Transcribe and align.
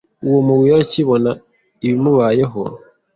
Uwo 0.27 0.39
mugore 0.47 0.75
akibona 0.85 1.31
ibimubayeho 1.85 2.61